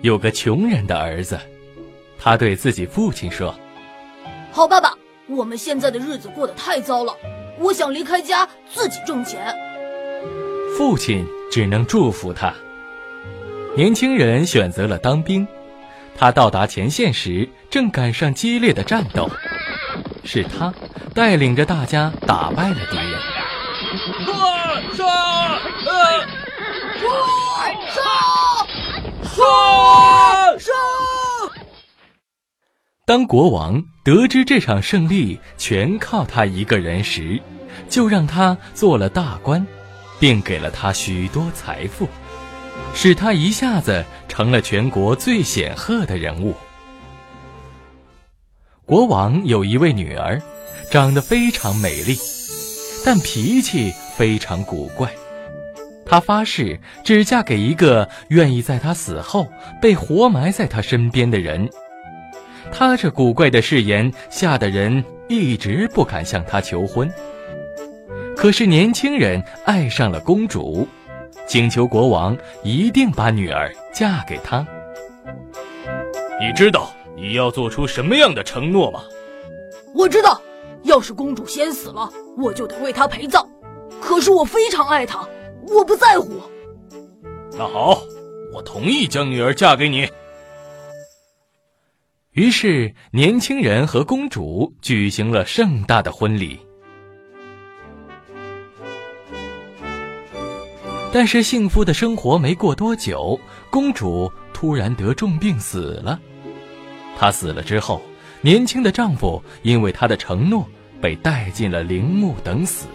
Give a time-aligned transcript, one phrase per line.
[0.00, 1.38] 有个穷人的儿子，
[2.18, 3.52] 他对自己父亲说
[4.52, 4.94] ：“好爸爸，
[5.26, 7.12] 我们现在的日子过得太糟了，
[7.58, 9.52] 我想离开家自己挣钱。”
[10.78, 12.54] 父亲只能祝福他。
[13.76, 15.46] 年轻人选择了当兵，
[16.16, 19.28] 他到达前线时正赶上激烈的战斗，
[20.24, 20.72] 是他
[21.12, 23.18] 带领着大家打败了敌人。
[24.24, 24.32] 杀！
[24.96, 25.04] 杀！
[25.86, 26.20] 呃！
[27.90, 28.27] 杀！
[29.38, 30.58] 杀！
[30.58, 30.72] 杀！
[33.06, 37.40] 当国王得知这场胜利全靠他一个人时，
[37.88, 39.64] 就让他做了大官，
[40.18, 42.08] 并给了他许多财富，
[42.92, 46.52] 使他一下子成了全国最显赫的人物。
[48.84, 50.42] 国王有一位女儿，
[50.90, 52.16] 长得非常美丽，
[53.04, 55.08] 但脾气非常古怪。
[56.08, 59.46] 她发誓只嫁给一个愿意在她死后
[59.80, 61.68] 被活埋在她身边的人。
[62.72, 67.10] 她这古怪的誓言吓得人一直不敢向她求婚。
[68.34, 70.86] 可是年轻人爱上了公主，
[71.46, 74.66] 请求国王一定把女儿嫁给他。
[76.40, 79.02] 你知道你要做出什么样的承诺吗？
[79.92, 80.40] 我知道，
[80.84, 83.44] 要是公主先死了，我就得为她陪葬。
[84.00, 85.26] 可是我非常爱她。
[85.70, 86.40] 我不在乎。
[87.52, 88.00] 那好，
[88.52, 90.08] 我同意将女儿嫁给你。
[92.32, 96.58] 于是，年轻人和公主举行了盛大的婚礼。
[101.12, 103.38] 但是，幸福的生活没过多久，
[103.70, 106.20] 公主突然得重病死了。
[107.18, 108.00] 她死了之后，
[108.40, 110.64] 年轻的丈夫因为她的承诺
[111.00, 112.86] 被带进了陵墓等死。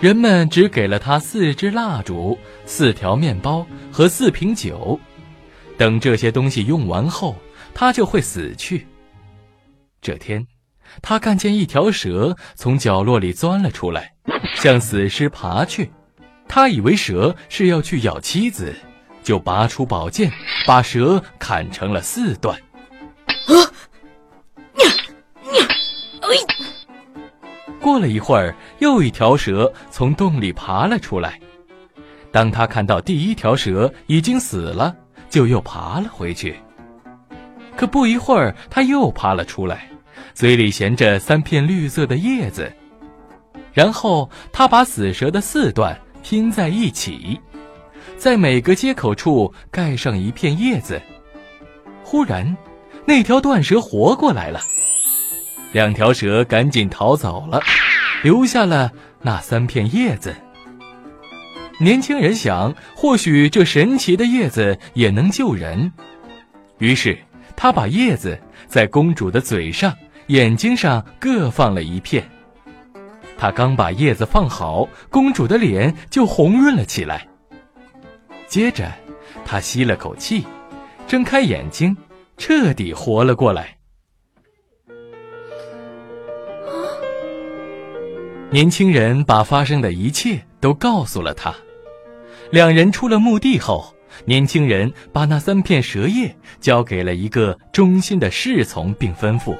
[0.00, 4.98] 人们只给了他四支蜡烛、四条面包和四瓶酒，
[5.76, 7.36] 等这些东西用完后，
[7.74, 8.86] 他就会死去。
[10.00, 10.46] 这天，
[11.02, 14.14] 他看见一条蛇从角落里钻了出来，
[14.56, 15.90] 向死尸爬去。
[16.48, 18.74] 他以为蛇是要去咬妻子，
[19.22, 20.32] 就拔出宝剑，
[20.66, 22.58] 把蛇砍成了四段。
[23.46, 23.52] 啊！
[27.80, 31.40] 过了一会儿，又一条蛇从洞里爬了出来。
[32.30, 34.94] 当他看到第一条蛇已经死了，
[35.28, 36.54] 就又爬了回去。
[37.76, 39.88] 可不一会儿，他又爬了出来，
[40.34, 42.70] 嘴里衔着三片绿色的叶子。
[43.72, 47.40] 然后他把死蛇的四段拼在一起，
[48.16, 51.00] 在每个接口处盖上一片叶子。
[52.04, 52.56] 忽然，
[53.06, 54.60] 那条断蛇活过来了。
[55.72, 57.60] 两条蛇赶紧逃走了，
[58.22, 58.90] 留下了
[59.22, 60.34] 那三片叶子。
[61.78, 65.92] 年轻人想，或许这神奇的叶子也能救人，
[66.78, 67.18] 于是
[67.56, 72.28] 他把叶子在公主的嘴上、眼睛上各放了一片。
[73.38, 77.26] 他刚把叶子放好，公主的脸就红润了起来。
[78.46, 78.92] 接着，
[79.46, 80.44] 他吸了口气，
[81.06, 81.96] 睁开眼睛，
[82.36, 83.79] 彻底活了过来。
[88.52, 91.54] 年轻人把发生的一切都告诉了他。
[92.50, 93.94] 两人出了墓地后，
[94.24, 99.56] 年轻人把那三片蛇叶交给了一个忠心的侍从，并吩咐：“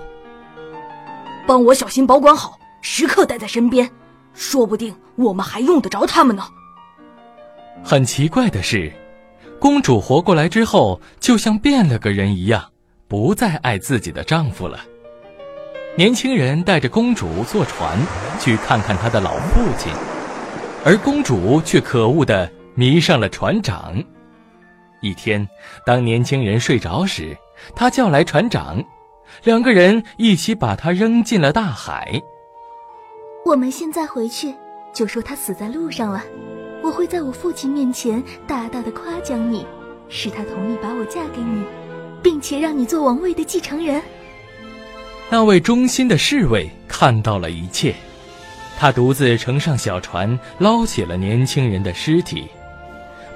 [1.47, 3.89] 帮我小心保管好，时刻带在身边，
[4.35, 6.43] 说不定我们还用得着他们呢。”
[7.85, 8.93] 很奇怪的是，
[9.61, 12.73] 公主活过来之后，就像变了个人一样，
[13.07, 14.81] 不再爱自己的丈夫了。
[15.97, 17.99] 年轻人带着公主坐船
[18.39, 19.93] 去看看他的老父亲，
[20.85, 24.03] 而公主却可恶的迷上了船长。
[25.03, 25.47] 一天，
[25.85, 27.37] 当年轻人睡着时，
[27.75, 28.83] 他叫来船长，
[29.43, 32.23] 两个人一起把他扔进了大海。
[33.45, 34.55] 我们现在回去
[34.93, 36.23] 就说他死在路上了，
[36.83, 39.67] 我会在我父亲面前大大的夸奖你，
[40.09, 41.65] 使他同意把我嫁给你，
[42.23, 44.01] 并且让你做王位的继承人。
[45.33, 47.95] 那位忠心的侍卫看到了一切，
[48.77, 52.49] 他独自乘上小船，捞起了年轻人的尸体。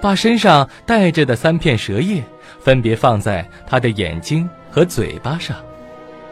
[0.00, 2.22] 把身上带着的三片蛇叶
[2.60, 5.56] 分别放在他的眼睛和嘴巴上，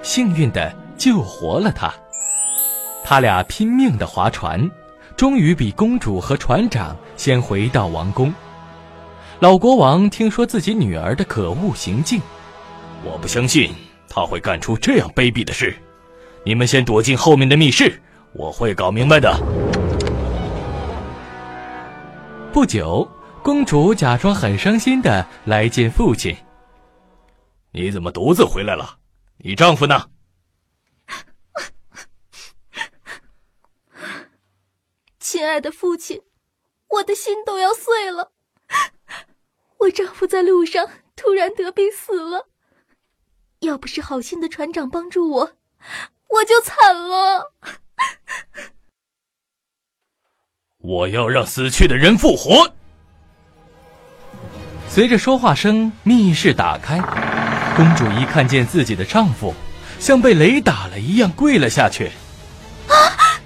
[0.03, 1.95] 幸运的救活了他。
[3.05, 4.69] 他俩拼命的划船，
[5.17, 8.35] 终于比公主和船长先回到王宫。
[9.39, 12.21] 老国王听说自己女儿的可恶行径，
[13.05, 13.73] 我不相信
[14.15, 15.75] 他会干出这样卑鄙的事。
[16.45, 17.99] 你们先躲进后面的密室，
[18.35, 19.35] 我会搞明白的。
[22.53, 23.11] 不久，
[23.43, 26.37] 公主假装很伤心的来见父亲。
[27.71, 28.99] 你怎么独自回来了？
[29.39, 30.11] 你丈夫呢？
[35.19, 36.21] 亲爱的父亲，
[36.91, 38.33] 我的心都要碎了。
[39.79, 40.87] 我丈夫在路上
[41.17, 42.49] 突然得病死了，
[43.63, 45.53] 要不是好心的船长帮助我，
[46.29, 47.53] 我就惨了。
[50.79, 52.75] 我要让死去的人复活。
[54.89, 56.99] 随着说话声，密室打开，
[57.77, 59.55] 公主一看见自己的丈夫，
[60.01, 62.11] 像被雷打了一样跪了下去。
[62.89, 63.39] 啊！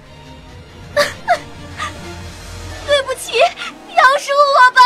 [0.95, 4.81] 对不起，饶恕我吧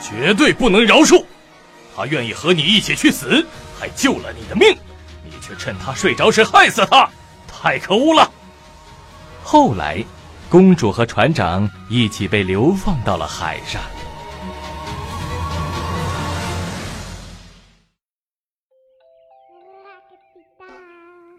[0.00, 1.26] 绝对不能饶恕！
[1.96, 3.46] 他愿意和你一起去死，
[3.78, 4.76] 还救了你的命，
[5.22, 7.08] 你却趁他睡着时害死他，
[7.46, 8.28] 太可恶了！
[9.44, 10.04] 后来，
[10.48, 13.80] 公主和船长一起被流放到了海上。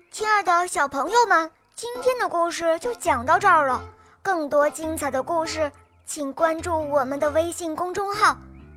[0.10, 3.84] 亲爱的小朋友们，今天的故事就讲到这儿了。
[4.22, 5.70] 更多精彩的故事，
[6.06, 8.38] 请关注我们的微信公众号。